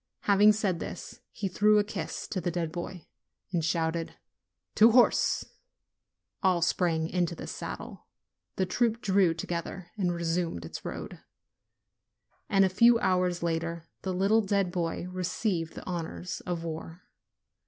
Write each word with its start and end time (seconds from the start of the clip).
Having 0.21 0.53
said 0.53 0.79
this, 0.79 1.19
he 1.31 1.47
threw 1.47 1.77
a 1.77 1.83
kiss 1.83 2.27
to 2.29 2.41
the 2.41 2.49
dead 2.49 2.71
boy, 2.71 3.05
and 3.51 3.63
shouted 3.63 4.15
"To 4.73 4.89
horse!" 4.93 5.45
All 6.41 6.63
sprang 6.63 7.07
into 7.07 7.35
the 7.35 7.45
saddle, 7.45 8.07
the 8.55 8.65
troop 8.65 8.99
drew 9.01 9.35
to 9.35 9.45
gether 9.45 9.91
and 9.97 10.11
resumed 10.11 10.65
its 10.65 10.83
road. 10.83 11.19
And 12.49 12.65
a 12.65 12.67
few 12.67 12.97
hours 12.97 13.43
later 13.43 13.89
the 14.01 14.11
little 14.11 14.41
dead 14.41 14.71
boy 14.71 15.05
received 15.07 15.75
the 15.75 15.85
honors 15.85 16.41
of 16.47 16.63
war. 16.63 17.03